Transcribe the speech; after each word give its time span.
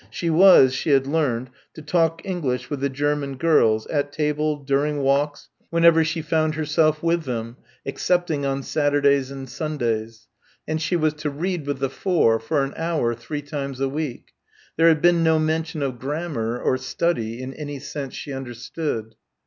She 0.09 0.31
was, 0.31 0.73
she 0.73 0.89
had 0.89 1.05
learned, 1.05 1.51
to 1.75 1.81
talk 1.83 2.23
English 2.25 2.71
with 2.71 2.79
the 2.79 2.89
German 2.89 3.37
girls, 3.37 3.85
at 3.85 4.11
table, 4.11 4.57
during 4.57 5.03
walks, 5.03 5.49
whenever 5.69 6.03
she 6.03 6.23
found 6.23 6.55
herself 6.55 7.03
with 7.03 7.25
them, 7.25 7.57
excepting 7.85 8.43
on 8.43 8.63
Saturdays 8.63 9.29
and 9.29 9.47
Sundays 9.47 10.27
and 10.67 10.81
she 10.81 10.95
was 10.95 11.13
to 11.13 11.29
read 11.29 11.67
with 11.67 11.77
the 11.77 11.87
four 11.91 12.39
for 12.39 12.63
an 12.63 12.73
hour, 12.77 13.13
three 13.13 13.43
times 13.43 13.79
a 13.79 13.87
week. 13.89 14.29
There 14.75 14.87
had 14.87 15.03
been 15.03 15.21
no 15.23 15.37
mention 15.37 15.83
of 15.83 15.99
grammar 15.99 16.59
or 16.59 16.79
study 16.79 17.39
in 17.39 17.53
any 17.53 17.77
sense 17.77 18.15
she 18.15 18.33
understood. 18.33 19.13